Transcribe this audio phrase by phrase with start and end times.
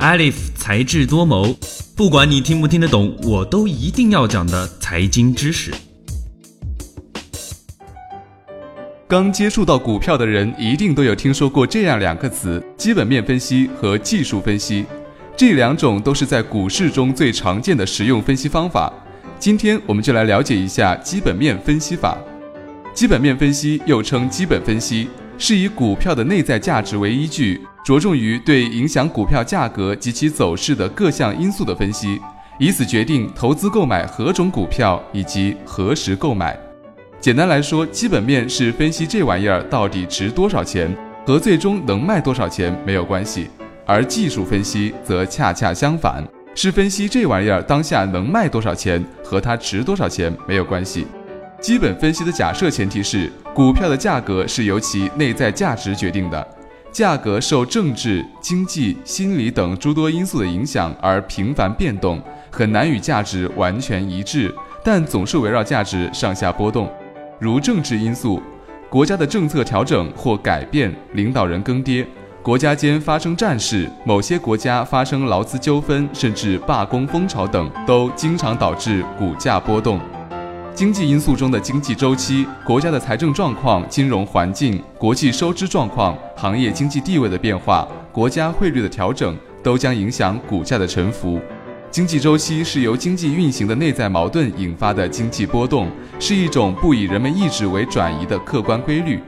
[0.00, 1.54] Alif 才智多谋，
[1.94, 5.70] 不管你听不听得懂，我都一定要讲的财经知识。
[9.06, 14.86] 刚接触到股票的人，一定都有听说过这样两个词：基本面分析和技术分析。
[15.36, 18.90] 这两种都是在股市中最常见的实用分析方法。
[19.38, 22.16] 今天我们就来了解一下基本面分析法。
[22.94, 32.20] 基本面分析又称基本分析，是以股票的内在价值为依据，着重于对影响股票价格及其走势的各项因素的分析，
[32.58, 36.58] 以此决定投资购买何种股票以及何时购买。
[37.20, 40.94] 简单来说，基本面是分析这玩意儿到底值多少钱，
[41.26, 43.44] 和最终能卖多少钱没有关系；
[43.86, 46.22] 而技术分析则恰恰相反，
[46.54, 51.06] 是分析这玩意儿当下能卖多少钱，和它值多少钱没有关系。
[51.60, 56.46] 基本分析的假设前提是，股票的价格是由其内在价值决定的，
[56.92, 64.52] 价格受政治、经济、心理等诸多因素的影响而频繁变动，很难与价值完全一致，
[64.84, 66.90] 但总是围绕价值上下波动。
[67.38, 68.42] 如政治因素，
[68.88, 72.04] 国家的政策调整或改变，领导人更迭，
[72.42, 80.00] 国家间发生战事，某些国家发生劳资纠纷，甚至罢工风潮等，都经常导致股价波动。
[80.74, 91.38] 经济因素中的经济周期、国家的财政状况、金融环境、国际收支状况、行业经济地位的变化、国家汇率的调整，都将影响股价的沉浮。
[91.90, 99.20] 经济周期是由经济运行的内在矛盾引发的经济波动，是一种不以人们意志为转移的客观规律。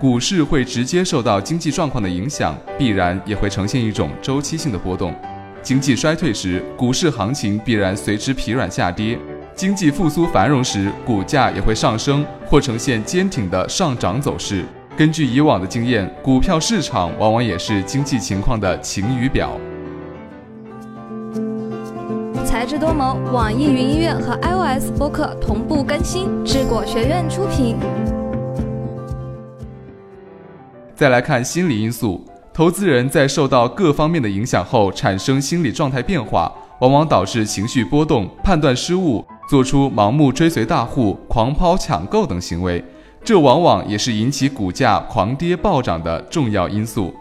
[0.00, 5.14] 股市会直接受到经济状况的影响，必然也会呈现一种周期性的波动。
[5.62, 9.18] 经济衰退时，股市行情必然随之疲软下跌；
[9.58, 14.64] 经济复苏繁荣时，股价也会上升或呈现坚挺的上涨走势。
[14.96, 19.50] 根据以往的经验，股票市场往往也是经济情况的晴雨表。
[22.44, 27.74] 才智多谋，网易云音乐和 iOS 播客同步更新，智果学院出品。
[30.94, 42.84] 再来看心理因素，投资人在受到各方面的影响后，产生心理状态变化，往往导致情绪波动、判断失误，做出盲目追随大户、狂抛抢购等行为，
[43.24, 47.14] 这往往也是引起股价狂跌暴涨的重要因素。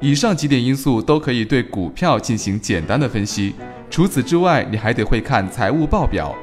[0.00, 3.54] 以上几点因素都可以对股票进行简单的分析。
[3.88, 6.34] 除此之外，你还得会看财务报表。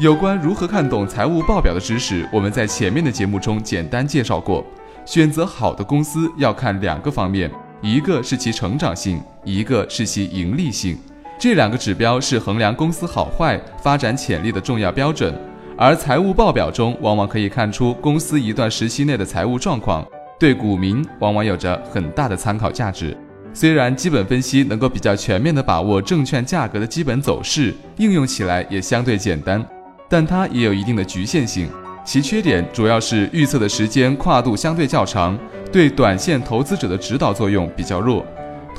[0.00, 4.66] 有关如何看懂财务报表的知识，我们在前面的节目中简单介绍过。
[5.06, 7.48] 选择好的公司要看两个方面，
[7.80, 10.98] 一个是其成长性，一个是其盈利性。
[11.40, 15.34] 这两个指标是衡量公司好坏、发展潜力的重要标准。
[15.74, 20.06] 而财务报表中往往可以看出公司一段时期内的财务状况，
[20.38, 23.16] 对股民往往有着很大的参考价值。
[23.54, 29.64] 虽然基本分析能够比较全面地把握证券价格的基本走势，应用起来也相对简单，
[30.10, 31.66] 但它也有一定的局限性。
[32.04, 35.38] 其缺点主要是预测的时间跨度相对较长，
[35.72, 38.26] 对短线投资者的指导作用比较弱，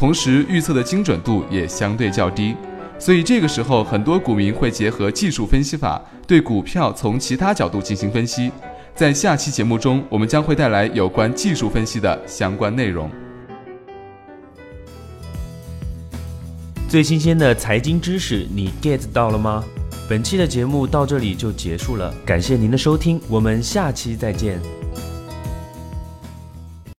[0.01, 2.55] 同时预测的精准度也相对较低。
[2.97, 8.51] 所以这个时候，很多股民会结合技术分析法，对股票从其他角度进行分析。
[8.95, 13.11] 在下期节目中，我们将会带来有关技术分析的相关内容。
[16.89, 19.63] 最新鲜的财经知识，你 get 到了吗？
[20.09, 24.59] 本期的节目到这里就结束了，感谢您的收听，我们下期再见。